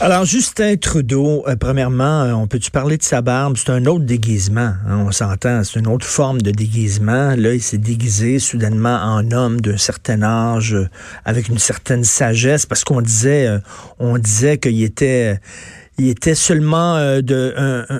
Alors, 0.00 0.24
Justin 0.24 0.76
Trudeau, 0.76 1.44
euh, 1.46 1.54
premièrement, 1.54 2.22
euh, 2.22 2.32
on 2.32 2.48
peut-tu 2.48 2.70
parler 2.70 2.96
de 2.96 3.02
sa 3.02 3.22
barbe? 3.22 3.56
C'est 3.56 3.70
un 3.70 3.86
autre 3.86 4.04
déguisement, 4.04 4.74
hein, 4.88 5.04
on 5.06 5.12
s'entend, 5.12 5.62
c'est 5.62 5.78
une 5.78 5.86
autre 5.86 6.06
forme 6.06 6.42
de 6.42 6.50
déguisement. 6.50 7.36
Là, 7.36 7.54
il 7.54 7.62
s'est 7.62 7.78
déguisé 7.78 8.40
soudainement 8.40 8.96
en 8.96 9.30
homme 9.30 9.60
d'un 9.60 9.76
certain 9.76 10.22
âge, 10.22 10.74
euh, 10.74 10.88
avec 11.24 11.48
une 11.48 11.58
certaine 11.58 12.02
sagesse, 12.02 12.66
parce 12.66 12.82
qu'on 12.82 13.00
disait, 13.00 13.48
on 14.00 14.18
disait 14.18 14.58
qu'il 14.58 14.82
était 14.82 15.38
il 15.98 16.08
était 16.08 16.34
seulement 16.34 16.96
euh, 16.96 17.20
de 17.20 17.54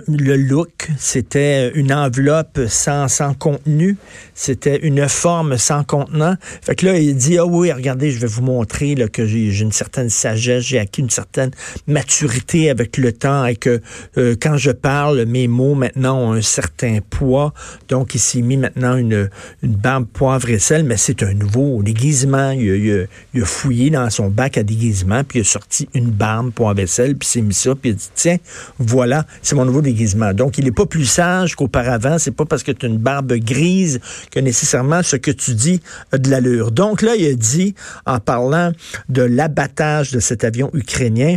le 0.08 0.36
look, 0.36 0.88
c'était 0.98 1.70
une 1.74 1.92
enveloppe 1.92 2.60
sans, 2.66 3.06
sans 3.08 3.34
contenu, 3.34 3.96
c'était 4.34 4.78
une 4.78 5.08
forme 5.08 5.58
sans 5.58 5.84
contenant. 5.84 6.36
Fait 6.62 6.74
que 6.74 6.86
là, 6.86 6.98
il 6.98 7.14
dit 7.16 7.36
ah 7.38 7.44
oui, 7.44 7.70
regardez, 7.70 8.10
je 8.10 8.18
vais 8.18 8.26
vous 8.26 8.42
montrer 8.42 8.94
là, 8.94 9.08
que 9.08 9.26
j'ai 9.26 9.60
une 9.60 9.72
certaine 9.72 10.08
sagesse, 10.08 10.64
j'ai 10.64 10.78
acquis 10.78 11.02
une 11.02 11.10
certaine 11.10 11.50
maturité 11.86 12.70
avec 12.70 12.96
le 12.96 13.12
temps 13.12 13.44
et 13.44 13.56
que 13.56 13.80
euh, 14.16 14.36
quand 14.40 14.56
je 14.56 14.70
parle, 14.70 15.26
mes 15.26 15.46
mots 15.46 15.74
maintenant 15.74 16.18
ont 16.18 16.32
un 16.32 16.42
certain 16.42 16.98
poids. 17.10 17.52
Donc, 17.88 18.14
il 18.14 18.20
s'est 18.20 18.40
mis 18.40 18.56
maintenant 18.56 18.96
une, 18.96 19.28
une 19.62 19.74
barbe 19.74 20.06
poivre 20.06 20.48
et 20.48 20.58
sel, 20.58 20.84
mais 20.84 20.96
c'est 20.96 21.22
un 21.22 21.34
nouveau 21.34 21.82
déguisement. 21.82 22.50
Il 22.52 22.70
a, 22.70 22.76
il, 22.76 23.08
il 23.34 23.42
a, 23.42 23.46
fouillé 23.46 23.90
dans 23.90 24.08
son 24.08 24.30
bac 24.30 24.56
à 24.56 24.62
déguisement, 24.62 25.24
puis 25.24 25.40
il 25.40 25.42
a 25.42 25.44
sorti 25.44 25.88
une 25.94 26.10
barbe 26.10 26.52
poivre 26.52 26.80
et 26.80 26.86
sel, 26.86 27.16
puis 27.16 27.28
s'est 27.28 27.42
mis 27.42 27.54
ça 27.54 27.74
puis 27.82 27.90
il 27.90 27.96
dit, 27.96 28.10
tiens, 28.14 28.38
voilà, 28.78 29.26
c'est 29.42 29.54
mon 29.54 29.64
nouveau 29.64 29.82
déguisement. 29.82 30.32
Donc, 30.32 30.56
il 30.56 30.64
n'est 30.64 30.72
pas 30.72 30.86
plus 30.86 31.04
sage 31.04 31.56
qu'auparavant. 31.56 32.18
C'est 32.18 32.30
pas 32.30 32.46
parce 32.46 32.62
que 32.62 32.72
tu 32.72 32.86
as 32.86 32.88
une 32.88 32.98
barbe 32.98 33.32
grise 33.34 34.00
que 34.30 34.40
nécessairement 34.40 35.02
ce 35.02 35.16
que 35.16 35.30
tu 35.30 35.54
dis 35.54 35.80
a 36.12 36.18
de 36.18 36.30
l'allure. 36.30 36.70
Donc 36.70 37.02
là, 37.02 37.16
il 37.16 37.26
a 37.26 37.34
dit, 37.34 37.74
en 38.06 38.20
parlant 38.20 38.72
de 39.08 39.22
l'abattage 39.22 40.12
de 40.12 40.20
cet 40.20 40.44
avion 40.44 40.70
ukrainien, 40.72 41.36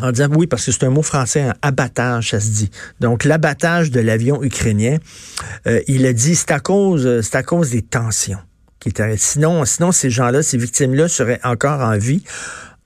en 0.00 0.12
disant 0.12 0.28
oui, 0.30 0.46
parce 0.46 0.64
que 0.64 0.72
c'est 0.72 0.84
un 0.84 0.90
mot 0.90 1.02
français, 1.02 1.42
un 1.42 1.54
abattage, 1.60 2.30
ça 2.30 2.40
se 2.40 2.48
dit. 2.48 2.70
Donc, 3.00 3.24
l'abattage 3.24 3.90
de 3.90 4.00
l'avion 4.00 4.42
ukrainien, 4.42 4.96
euh, 5.66 5.80
il 5.88 6.06
a 6.06 6.12
dit 6.12 6.36
c'est 6.36 6.52
à 6.52 6.60
cause, 6.60 7.20
c'est 7.20 7.36
à 7.36 7.42
cause 7.42 7.70
des 7.70 7.82
tensions. 7.82 8.38
Qui 8.78 8.94
sinon, 9.18 9.66
sinon, 9.66 9.92
ces 9.92 10.08
gens-là, 10.08 10.42
ces 10.42 10.56
victimes-là 10.56 11.06
seraient 11.06 11.40
encore 11.44 11.80
en 11.80 11.98
vie 11.98 12.22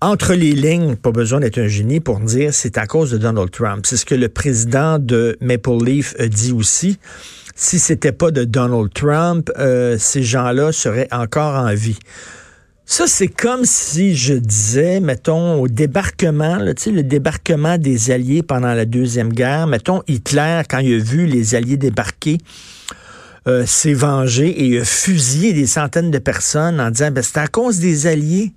entre 0.05 0.35
les 0.35 0.53
lignes, 0.53 0.97
pas 0.97 1.13
besoin 1.13 1.41
d'être 1.41 1.59
un 1.59 1.67
génie 1.67 1.99
pour 1.99 2.21
dire 2.21 2.53
c'est 2.53 2.77
à 2.77 2.87
cause 2.87 3.11
de 3.11 3.17
Donald 3.17 3.51
Trump. 3.51 3.87
C'est 3.87 3.97
ce 3.97 4.05
que 4.05 4.15
le 4.15 4.29
président 4.29 4.99
de 4.99 5.39
Maple 5.41 5.83
Leaf 5.83 6.15
a 6.19 6.29
dit 6.29 6.53
aussi. 6.53 6.99
Si 7.57 7.79
c'était 7.79 8.13
pas 8.13 8.31
de 8.31 8.45
Donald 8.45 8.93
Trump, 8.93 9.51
euh, 9.59 9.97
ces 9.99 10.23
gens-là 10.23 10.73
seraient 10.73 11.09
encore 11.11 11.55
en 11.55 11.73
vie. 11.73 11.99
Ça, 12.85 13.07
c'est 13.07 13.29
comme 13.29 13.65
si 13.65 14.15
je 14.15 14.35
disais, 14.35 15.01
mettons, 15.01 15.63
au 15.63 15.69
débarquement, 15.69 16.57
là, 16.57 16.75
le 16.87 17.03
débarquement 17.03 17.79
des 17.79 18.11
Alliés 18.11 18.43
pendant 18.43 18.75
la 18.75 18.85
Deuxième 18.85 19.33
Guerre, 19.33 19.67
mettons, 19.67 20.03
Hitler, 20.07 20.63
quand 20.69 20.81
il 20.81 21.01
a 21.01 21.03
vu 21.03 21.25
les 21.25 21.55
Alliés 21.55 21.79
débarquer, 21.79 22.37
euh, 23.49 23.65
s'est 23.65 23.95
vengé 23.95 24.49
et 24.49 24.67
il 24.67 24.81
a 24.81 24.85
fusillé 24.85 25.55
des 25.55 25.67
centaines 25.67 26.11
de 26.11 26.19
personnes 26.19 26.79
en 26.79 26.91
disant, 26.91 27.11
ben, 27.11 27.23
c'est 27.23 27.39
à 27.39 27.47
cause 27.47 27.79
des 27.79 28.07
Alliés 28.07 28.53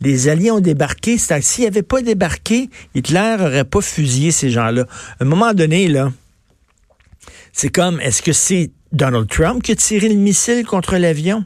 les 0.00 0.28
Alliés 0.28 0.50
ont 0.50 0.60
débarqué. 0.60 1.18
S'il 1.18 1.66
avait 1.66 1.82
pas 1.82 2.02
débarqué, 2.02 2.70
Hitler 2.94 3.36
aurait 3.40 3.64
pas 3.64 3.80
fusillé 3.80 4.30
ces 4.30 4.50
gens-là. 4.50 4.86
À 5.18 5.24
un 5.24 5.26
moment 5.26 5.52
donné, 5.54 5.88
là, 5.88 6.12
c'est 7.52 7.70
comme, 7.70 8.00
est-ce 8.00 8.22
que 8.22 8.32
c'est 8.32 8.70
Donald 8.92 9.28
Trump 9.28 9.62
qui 9.62 9.72
a 9.72 9.76
tiré 9.76 10.08
le 10.08 10.14
missile 10.14 10.64
contre 10.64 10.96
l'avion? 10.96 11.44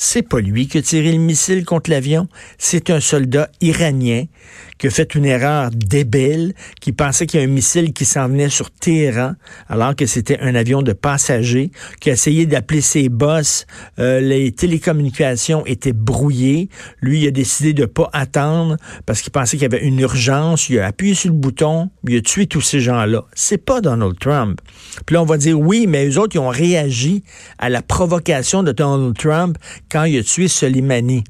C'est 0.00 0.22
pas 0.22 0.38
lui 0.38 0.68
qui 0.68 0.78
a 0.78 0.82
tiré 0.82 1.10
le 1.10 1.18
missile 1.18 1.64
contre 1.64 1.90
l'avion, 1.90 2.28
c'est 2.56 2.88
un 2.90 3.00
soldat 3.00 3.50
iranien 3.60 4.26
qui 4.78 4.86
a 4.86 4.90
fait 4.90 5.16
une 5.16 5.24
erreur 5.24 5.70
débile, 5.72 6.54
qui 6.80 6.92
pensait 6.92 7.26
qu'il 7.26 7.40
y 7.40 7.42
a 7.42 7.46
un 7.46 7.50
missile 7.50 7.92
qui 7.92 8.04
s'en 8.04 8.28
venait 8.28 8.48
sur 8.48 8.70
Téhéran, 8.70 9.32
alors 9.68 9.96
que 9.96 10.06
c'était 10.06 10.38
un 10.38 10.54
avion 10.54 10.82
de 10.82 10.92
passagers, 10.92 11.72
qui 12.00 12.10
a 12.10 12.12
essayé 12.12 12.46
d'appeler 12.46 12.80
ses 12.80 13.08
boss. 13.08 13.66
Euh, 13.98 14.20
les 14.20 14.52
télécommunications 14.52 15.66
étaient 15.66 15.92
brouillées. 15.92 16.68
Lui, 17.00 17.22
il 17.22 17.26
a 17.26 17.32
décidé 17.32 17.72
de 17.72 17.84
pas 17.84 18.08
attendre 18.12 18.76
parce 19.04 19.20
qu'il 19.20 19.32
pensait 19.32 19.56
qu'il 19.56 19.62
y 19.62 19.74
avait 19.74 19.84
une 19.84 19.98
urgence. 19.98 20.68
Il 20.68 20.78
a 20.78 20.86
appuyé 20.86 21.14
sur 21.14 21.30
le 21.30 21.36
bouton, 21.36 21.90
il 22.06 22.16
a 22.16 22.20
tué 22.20 22.46
tous 22.46 22.60
ces 22.60 22.78
gens-là. 22.78 23.24
C'est 23.34 23.58
pas 23.58 23.80
Donald 23.80 24.16
Trump. 24.20 24.60
Puis 25.06 25.14
là, 25.14 25.22
on 25.22 25.26
va 25.26 25.38
dire 25.38 25.58
oui, 25.58 25.86
mais 25.88 26.08
eux 26.08 26.18
autres, 26.20 26.36
ils 26.36 26.40
ont 26.40 26.48
réagi 26.48 27.24
à 27.58 27.68
la 27.68 27.82
provocation 27.82 28.62
de 28.62 28.70
Donald 28.70 29.16
Trump 29.18 29.58
quand 29.90 30.04
il 30.04 30.18
a 30.18 30.22
tué 30.22 30.48
Soleimani. 30.48 31.24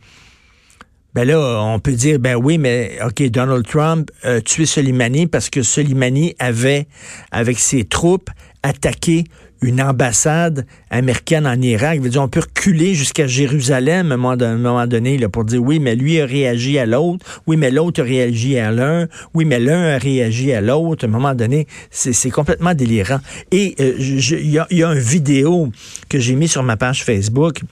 Ben 1.15 1.27
là, 1.27 1.63
on 1.63 1.81
peut 1.81 1.93
dire, 1.93 2.19
ben 2.19 2.37
oui, 2.37 2.59
mais 2.59 2.99
OK, 3.05 3.23
Donald 3.31 3.67
Trump 3.67 4.11
a 4.23 4.41
tué 4.41 4.67
Soleimani 4.67 5.27
parce 5.27 5.51
que 5.51 5.63
Soleimani 5.63 6.35
avait, 6.39 6.87
avec 7.31 7.59
ses 7.59 7.85
troupes, 7.85 8.31
attaqué 8.63 9.25
une 9.63 9.83
ambassade 9.83 10.67
américaine 10.91 11.47
en 11.47 11.61
Irak. 11.61 12.01
Dire, 12.01 12.23
on 12.23 12.29
peut 12.29 12.41
reculer 12.41 12.95
jusqu'à 12.95 13.27
Jérusalem 13.27 14.13
à 14.13 14.15
un 14.15 14.19
moment 14.19 14.87
donné 14.87 15.19
là, 15.19 15.29
pour 15.29 15.45
dire 15.45 15.63
oui, 15.63 15.81
mais 15.81 15.97
lui 15.97 16.21
a 16.21 16.27
réagi 16.27 16.79
à 16.79 16.87
l'autre, 16.87 17.43
oui, 17.47 17.57
mais 17.57 17.71
l'autre 17.71 18.03
a 18.03 18.05
réagi 18.05 18.59
à 18.59 18.71
l'un, 18.71 19.09
oui, 19.35 19.45
mais 19.45 19.59
l'un 19.59 19.95
a 19.95 19.99
réagi 19.99 20.53
à 20.53 20.61
l'autre. 20.61 21.05
À 21.05 21.09
un 21.09 21.11
moment 21.11 21.35
donné, 21.35 21.67
c'est 21.91 22.31
complètement 22.31 22.75
délirant. 22.75 23.19
Et 23.51 23.75
euh, 23.81 23.95
il 23.99 24.51
y, 24.51 24.59
a, 24.59 24.67
une 24.71 24.99
vidéo 24.99 25.71
que 26.09 26.19
j'ai 26.19 26.35
mis 26.35 26.49
sur 26.49 26.63
ma 26.63 26.77
page 26.77 27.05
Facebook 27.05 27.63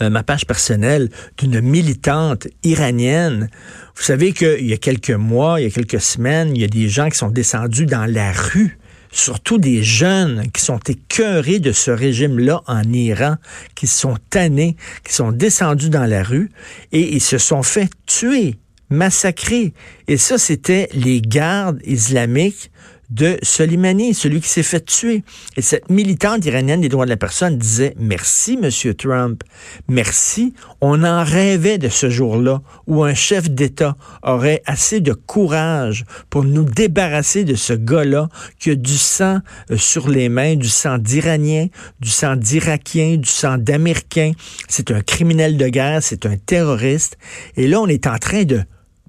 euh, 0.00 0.10
ma 0.10 0.22
page 0.22 0.46
personnelle 0.46 1.10
d'une 1.38 1.60
militante 1.60 2.48
iranienne. 2.62 3.48
Vous 3.94 4.02
savez 4.02 4.32
qu'il 4.32 4.66
y 4.66 4.72
a 4.72 4.76
quelques 4.78 5.10
mois, 5.10 5.60
il 5.60 5.64
y 5.64 5.66
a 5.66 5.70
quelques 5.70 6.00
semaines, 6.00 6.54
il 6.54 6.60
y 6.60 6.64
a 6.64 6.68
des 6.68 6.88
gens 6.88 7.08
qui 7.08 7.18
sont 7.18 7.30
descendus 7.30 7.86
dans 7.86 8.06
la 8.06 8.32
rue 8.32 8.78
surtout 9.16 9.58
des 9.58 9.82
jeunes 9.82 10.50
qui 10.52 10.62
sont 10.62 10.80
écœurés 10.86 11.58
de 11.58 11.72
ce 11.72 11.90
régime-là 11.90 12.62
en 12.66 12.82
Iran, 12.92 13.36
qui 13.74 13.86
sont 13.86 14.16
tannés, 14.30 14.76
qui 15.04 15.14
sont 15.14 15.32
descendus 15.32 15.90
dans 15.90 16.04
la 16.04 16.22
rue 16.22 16.50
et 16.92 17.14
ils 17.14 17.22
se 17.22 17.38
sont 17.38 17.62
fait 17.62 17.88
tuer, 18.06 18.56
massacrer. 18.90 19.72
Et 20.06 20.16
ça, 20.16 20.38
c'était 20.38 20.88
les 20.92 21.20
gardes 21.20 21.80
islamiques 21.84 22.70
de 23.10 23.38
Soleimani, 23.42 24.14
celui 24.14 24.40
qui 24.40 24.48
s'est 24.48 24.62
fait 24.62 24.84
tuer. 24.84 25.22
Et 25.56 25.62
cette 25.62 25.90
militante 25.90 26.44
iranienne 26.44 26.80
des 26.80 26.88
droits 26.88 27.04
de 27.04 27.10
la 27.10 27.16
personne 27.16 27.58
disait 27.58 27.94
Merci, 27.98 28.56
Monsieur 28.56 28.94
Trump. 28.94 29.42
Merci. 29.88 30.54
On 30.80 31.04
en 31.04 31.24
rêvait 31.24 31.78
de 31.78 31.88
ce 31.88 32.10
jour-là 32.10 32.62
où 32.86 33.04
un 33.04 33.14
chef 33.14 33.50
d'État 33.50 33.96
aurait 34.22 34.62
assez 34.66 35.00
de 35.00 35.12
courage 35.12 36.04
pour 36.30 36.44
nous 36.44 36.64
débarrasser 36.64 37.44
de 37.44 37.54
ce 37.54 37.72
gars-là 37.72 38.28
qui 38.58 38.70
a 38.70 38.74
du 38.74 38.96
sang 38.96 39.40
euh, 39.70 39.76
sur 39.76 40.08
les 40.08 40.28
mains, 40.28 40.56
du 40.56 40.68
sang 40.68 40.98
d'Iraniens, 40.98 41.66
du 42.00 42.10
sang 42.10 42.36
d'Irakiens, 42.36 43.16
du 43.16 43.28
sang 43.28 43.58
d'Américains. 43.58 44.32
C'est 44.68 44.90
un 44.90 45.00
criminel 45.00 45.56
de 45.56 45.68
guerre, 45.68 46.02
c'est 46.02 46.26
un 46.26 46.36
terroriste. 46.36 47.18
Et 47.56 47.66
là, 47.66 47.80
on 47.80 47.86
est 47.86 48.06
en 48.06 48.18
train 48.18 48.44
de 48.44 48.62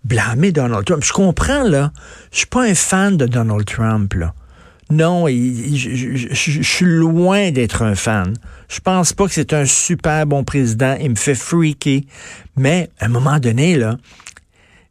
blâmer 0.08 0.52
Donald 0.52 0.86
Trump. 0.86 1.04
Je 1.04 1.14
comprends, 1.14 1.64
là. 1.64 1.92
Je 2.32 2.38
suis 2.38 2.48
pas 2.48 2.64
un 2.64 2.74
fan 2.74 3.18
de 3.18 3.26
Donald 3.26 3.66
Trump, 3.66 4.14
là. 4.14 4.34
Non, 4.90 5.28
je, 5.28 6.62
suis 6.62 6.86
loin 6.86 7.52
d'être 7.52 7.82
un 7.82 7.96
fan. 7.96 8.34
Je 8.70 8.80
pense 8.80 9.12
pas 9.12 9.28
que 9.28 9.34
c'est 9.34 9.52
un 9.52 9.66
super 9.66 10.26
bon 10.26 10.46
président. 10.46 10.96
Il 11.02 11.10
me 11.10 11.16
fait 11.16 11.36
freaker. 11.36 12.02
Mais, 12.56 12.90
à 13.00 13.06
un 13.06 13.10
moment 13.10 13.40
donné, 13.40 13.76
là, 13.76 13.98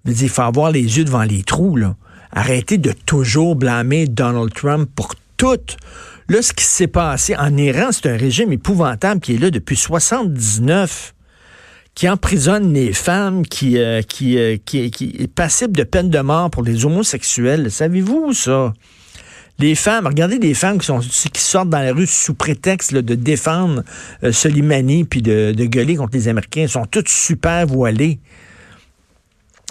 il 0.04 0.28
faut 0.28 0.42
avoir 0.42 0.70
les 0.70 0.98
yeux 0.98 1.04
devant 1.04 1.22
les 1.22 1.42
trous, 1.42 1.76
là. 1.76 1.96
Arrêtez 2.30 2.76
de 2.76 2.92
toujours 2.92 3.56
blâmer 3.56 4.06
Donald 4.06 4.52
Trump 4.52 4.90
pour 4.94 5.14
tout. 5.38 5.56
Là, 6.28 6.42
ce 6.42 6.52
qui 6.52 6.64
s'est 6.64 6.88
passé 6.88 7.34
en 7.34 7.56
Iran, 7.56 7.88
c'est 7.92 8.10
un 8.10 8.16
régime 8.16 8.52
épouvantable 8.52 9.20
qui 9.22 9.36
est 9.36 9.38
là 9.38 9.50
depuis 9.50 9.76
79 9.76 11.14
qui 11.96 12.10
emprisonne 12.10 12.74
les 12.74 12.92
femmes, 12.92 13.44
qui, 13.46 13.78
euh, 13.78 14.02
qui, 14.02 14.38
euh, 14.38 14.58
qui, 14.64 14.84
est 15.18 15.32
passible 15.32 15.72
de 15.72 15.82
peine 15.82 16.10
de 16.10 16.20
mort 16.20 16.50
pour 16.50 16.62
les 16.62 16.84
homosexuels. 16.84 17.70
Savez-vous 17.70 18.34
ça? 18.34 18.74
Les 19.58 19.74
femmes, 19.74 20.06
regardez 20.06 20.38
les 20.38 20.52
femmes 20.52 20.78
qui, 20.78 20.84
sont, 20.84 21.00
qui 21.00 21.40
sortent 21.40 21.70
dans 21.70 21.80
la 21.80 21.94
rue 21.94 22.06
sous 22.06 22.34
prétexte 22.34 22.94
de 22.94 23.14
défendre 23.14 23.82
euh, 24.22 24.30
Soleimani 24.30 25.04
puis 25.04 25.22
de, 25.22 25.54
de 25.56 25.64
gueuler 25.64 25.96
contre 25.96 26.12
les 26.12 26.28
Américains. 26.28 26.62
Elles 26.64 26.68
sont 26.68 26.84
toutes 26.84 27.08
super 27.08 27.66
voilées. 27.66 28.18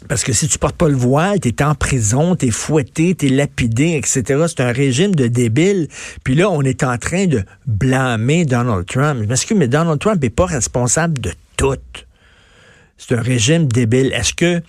Parce 0.09 0.23
que 0.23 0.33
si 0.33 0.47
tu 0.47 0.57
portes 0.57 0.77
pas 0.77 0.89
le 0.89 0.95
voile, 0.95 1.39
tu 1.39 1.49
es 1.49 1.63
en 1.63 1.75
prison, 1.75 2.35
tu 2.35 2.47
es 2.47 2.51
fouetté, 2.51 3.13
tu 3.13 3.27
es 3.27 3.29
lapidé, 3.29 3.91
etc. 3.97 4.45
C'est 4.47 4.61
un 4.61 4.71
régime 4.71 5.13
de 5.13 5.27
débiles. 5.27 5.89
Puis 6.23 6.33
là, 6.33 6.49
on 6.49 6.63
est 6.63 6.83
en 6.83 6.97
train 6.97 7.27
de 7.27 7.43
blâmer 7.67 8.45
Donald 8.45 8.87
Trump. 8.87 9.19
Je 9.21 9.27
m'excuse, 9.27 9.57
mais 9.57 9.67
Donald 9.67 9.99
Trump 9.99 10.19
n'est 10.23 10.31
pas 10.31 10.47
responsable 10.47 11.19
de 11.19 11.31
tout. 11.55 11.77
C'est 12.97 13.13
un 13.13 13.21
régime 13.21 13.67
débile. 13.67 14.13
Est-ce 14.13 14.33
que, 14.33 14.61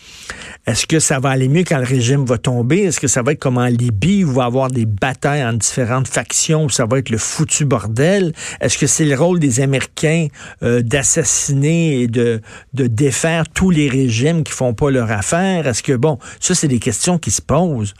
est-ce 0.66 0.86
que 0.88 0.98
ça 0.98 1.20
va 1.20 1.30
aller 1.30 1.48
mieux 1.48 1.62
quand 1.62 1.78
le 1.78 1.84
régime 1.84 2.24
va 2.24 2.38
tomber? 2.38 2.78
Est-ce 2.80 2.98
que 2.98 3.06
ça 3.06 3.22
va 3.22 3.32
être 3.32 3.38
comme 3.38 3.56
en 3.56 3.66
Libye 3.66 4.24
où 4.24 4.30
il 4.30 4.34
va 4.34 4.42
y 4.42 4.46
avoir 4.46 4.68
des 4.68 4.84
batailles 4.84 5.44
entre 5.44 5.58
différentes 5.58 6.08
factions 6.08 6.64
où 6.64 6.68
ça 6.68 6.86
va 6.86 6.98
être 6.98 7.10
le 7.10 7.18
foutu 7.18 7.64
bordel? 7.64 8.32
Est-ce 8.60 8.78
que 8.78 8.88
c'est 8.88 9.04
le 9.04 9.14
rôle 9.14 9.38
des 9.38 9.60
Américains 9.60 10.26
euh, 10.64 10.82
d'assassiner 10.82 12.00
et 12.00 12.08
de, 12.08 12.40
de 12.74 12.88
défaire 12.88 13.44
tous 13.48 13.70
les 13.70 13.88
régimes 13.88 14.42
qui 14.42 14.52
font 14.52 14.74
pas 14.74 14.90
leur 14.90 15.10
affaire? 15.12 15.68
Est-ce 15.68 15.84
que, 15.84 15.92
bon, 15.92 16.18
ça, 16.40 16.56
c'est 16.56 16.68
des 16.68 16.80
questions 16.80 17.18
qui 17.18 17.30
se 17.30 17.40
posent. 17.40 17.94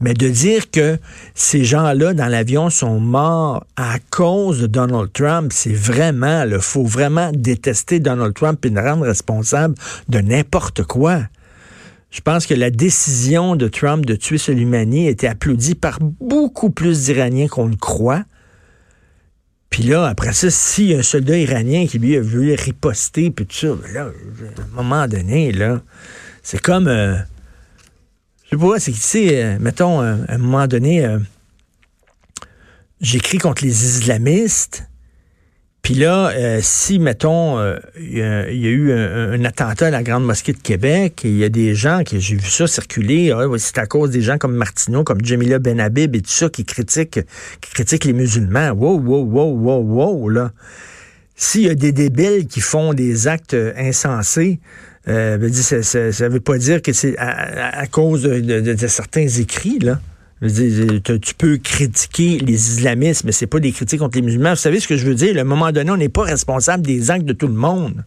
Mais 0.00 0.14
de 0.14 0.28
dire 0.28 0.70
que 0.70 0.98
ces 1.34 1.64
gens-là 1.64 2.14
dans 2.14 2.26
l'avion 2.26 2.70
sont 2.70 3.00
morts 3.00 3.64
à 3.76 3.98
cause 4.10 4.60
de 4.60 4.66
Donald 4.66 5.12
Trump, 5.12 5.52
c'est 5.52 5.72
vraiment, 5.72 6.44
il 6.44 6.60
faut 6.60 6.84
vraiment 6.84 7.30
détester 7.32 7.98
Donald 7.98 8.34
Trump 8.34 8.64
et 8.64 8.70
le 8.70 8.80
rendre 8.80 9.06
responsable 9.06 9.74
de 10.08 10.20
n'importe 10.20 10.84
quoi. 10.84 11.22
Je 12.10 12.20
pense 12.20 12.46
que 12.46 12.54
la 12.54 12.70
décision 12.70 13.56
de 13.56 13.68
Trump 13.68 14.06
de 14.06 14.14
tuer 14.14 14.38
Soleimani 14.38 15.08
été 15.08 15.28
applaudie 15.28 15.74
par 15.74 15.98
beaucoup 16.00 16.70
plus 16.70 17.04
d'Iraniens 17.04 17.48
qu'on 17.48 17.66
le 17.66 17.76
croit. 17.76 18.24
Puis 19.68 19.82
là, 19.82 20.06
après 20.06 20.32
ça, 20.32 20.46
a 20.46 20.98
un 20.98 21.02
soldat 21.02 21.36
iranien 21.36 21.86
qui 21.86 21.98
lui 21.98 22.16
a 22.16 22.22
voulu 22.22 22.54
riposter, 22.54 23.30
puis 23.30 23.44
tout 23.44 23.56
ça, 23.56 23.68
ben 23.74 23.92
là, 23.92 24.04
à 24.04 24.62
un 24.62 24.82
moment 24.82 25.06
donné, 25.06 25.52
là, 25.52 25.80
c'est 26.42 26.60
comme... 26.60 26.88
Euh, 26.88 27.16
je 28.50 28.56
sais 28.56 28.62
pas, 28.62 28.80
c'est 28.80 28.92
que, 28.92 28.96
tu 28.96 29.02
sais, 29.02 29.44
euh, 29.44 29.58
mettons, 29.60 30.00
euh, 30.00 30.16
à 30.26 30.34
un 30.34 30.38
moment 30.38 30.66
donné, 30.66 31.04
euh, 31.04 31.18
j'écris 33.00 33.36
contre 33.36 33.62
les 33.62 33.84
islamistes. 33.84 34.84
Puis 35.82 35.94
là, 35.94 36.60
si, 36.60 36.98
mettons, 36.98 37.58
il 37.98 38.18
y, 38.18 38.20
a 38.20 38.50
eu 38.50 38.92
un, 38.92 39.42
attentat 39.44 39.86
à 39.86 39.90
la 39.90 40.02
Grande 40.02 40.26
Mosquée 40.26 40.52
de 40.52 40.58
Québec, 40.58 41.24
et 41.24 41.28
il 41.28 41.36
y 41.36 41.44
a 41.44 41.48
des 41.48 41.74
gens, 41.74 42.02
qui 42.04 42.20
j'ai 42.20 42.34
vu 42.34 42.50
ça 42.50 42.66
circuler, 42.66 43.30
ah 43.30 43.46
c'est 43.56 43.78
à 43.78 43.86
cause 43.86 44.10
des 44.10 44.20
gens 44.20 44.36
comme 44.36 44.54
Martineau, 44.54 45.02
comme 45.02 45.24
Jamila 45.24 45.58
Benhabib 45.58 46.14
et 46.14 46.20
tout 46.20 46.28
ça, 46.28 46.50
qui 46.50 46.66
critiquent, 46.66 47.20
qui 47.62 47.70
critiquent 47.72 48.04
les 48.04 48.12
musulmans. 48.12 48.70
Wow, 48.72 49.00
wow, 49.00 49.24
wow, 49.24 49.54
wow, 49.54 49.80
wow, 49.80 50.28
là. 50.28 50.52
S'il 51.36 51.62
y 51.62 51.70
a 51.70 51.74
des 51.74 51.92
débiles 51.92 52.48
qui 52.48 52.60
font 52.60 52.92
des 52.92 53.26
actes 53.26 53.56
insensés, 53.76 54.58
euh, 55.08 55.48
ça 55.82 56.28
ne 56.28 56.28
veut 56.28 56.40
pas 56.40 56.58
dire 56.58 56.82
que 56.82 56.92
c'est 56.92 57.16
à, 57.18 57.86
cause 57.86 58.22
de, 58.22 58.86
certains 58.88 59.26
écrits, 59.26 59.78
là. 59.78 60.00
tu 60.42 61.34
peux 61.36 61.56
critiquer 61.56 62.38
les 62.38 62.54
islamistes, 62.54 63.24
mais 63.24 63.32
c'est 63.32 63.46
pas 63.46 63.60
des 63.60 63.72
critiques 63.72 64.00
contre 64.00 64.16
les 64.16 64.22
musulmans. 64.22 64.50
Vous 64.50 64.56
savez 64.56 64.80
ce 64.80 64.88
que 64.88 64.96
je 64.96 65.06
veux 65.06 65.14
dire? 65.14 65.36
À 65.36 65.40
un 65.40 65.44
moment 65.44 65.72
donné, 65.72 65.90
on 65.90 65.96
n'est 65.96 66.08
pas 66.08 66.24
responsable 66.24 66.86
des 66.86 67.10
actes 67.10 67.24
de 67.24 67.32
tout 67.32 67.48
le 67.48 67.54
monde. 67.54 68.04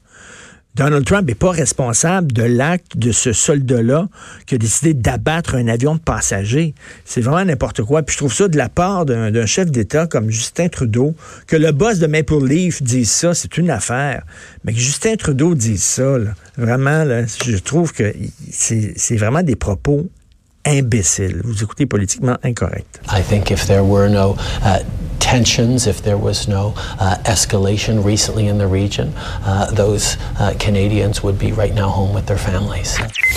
Donald 0.75 1.05
Trump 1.05 1.27
n'est 1.27 1.35
pas 1.35 1.51
responsable 1.51 2.31
de 2.31 2.43
l'acte 2.43 2.97
de 2.97 3.11
ce 3.11 3.33
soldat-là 3.33 4.07
qui 4.45 4.55
a 4.55 4.57
décidé 4.57 4.93
d'abattre 4.93 5.55
un 5.55 5.67
avion 5.67 5.95
de 5.95 5.99
passagers. 5.99 6.73
C'est 7.03 7.19
vraiment 7.19 7.43
n'importe 7.43 7.83
quoi. 7.83 8.03
Puis 8.03 8.13
je 8.13 8.17
trouve 8.19 8.33
ça 8.33 8.47
de 8.47 8.57
la 8.57 8.69
part 8.69 9.05
d'un 9.05 9.45
chef 9.45 9.69
d'État 9.69 10.07
comme 10.07 10.29
Justin 10.29 10.69
Trudeau, 10.69 11.13
que 11.47 11.57
le 11.57 11.73
boss 11.73 11.99
de 11.99 12.07
Maple 12.07 12.45
Leaf 12.45 12.81
dise 12.81 13.11
ça, 13.11 13.33
c'est 13.33 13.57
une 13.57 13.69
affaire. 13.69 14.23
Mais 14.63 14.71
que 14.71 14.79
Justin 14.79 15.15
Trudeau 15.17 15.55
dise 15.55 15.83
ça, 15.83 16.15
vraiment, 16.57 17.03
je 17.05 17.57
trouve 17.57 17.91
que 17.91 18.13
c'est 18.51 19.17
vraiment 19.17 19.43
des 19.43 19.57
propos 19.57 20.09
imbéciles. 20.65 21.41
Vous 21.43 21.63
écoutez 21.63 21.85
politiquement 21.85 22.37
incorrect. 22.43 23.01
Uh, 24.63 24.77
tensions, 25.31 25.87
if 25.87 26.01
there 26.01 26.17
was 26.17 26.49
no 26.49 26.73
uh, 26.99 27.15
escalation 27.23 28.03
recently 28.03 28.47
in 28.47 28.57
the 28.57 28.67
region, 28.67 29.13
uh, 29.15 29.71
those 29.71 30.17
uh, 30.37 30.53
Canadians 30.59 31.23
would 31.23 31.39
be 31.39 31.53
right 31.53 31.73
now 31.73 31.87
home 31.87 32.13
with 32.13 32.25
their 32.25 32.37
families. 32.37 32.97